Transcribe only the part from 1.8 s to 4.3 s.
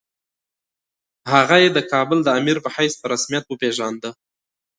کابل د امیر په حیث په رسمیت وپېژانده.